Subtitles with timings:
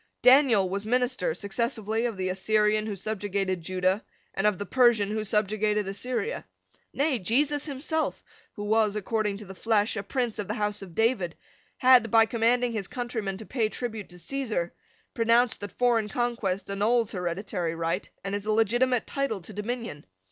[0.23, 5.23] Daniel was minister successively of the Assyrian who subjugated Judah, and of the Persian who
[5.23, 6.43] subjugated Assyria.
[6.91, 10.95] Nay, Jesus himself, who was, according to the flesh, a prince of the house of
[10.95, 11.35] David,
[11.77, 14.73] had, by commanding his countrymen to pay tribute to Caesar,
[15.13, 20.03] pronounced that foreign conquest annuls hereditary right and is a legitimate title to dominion.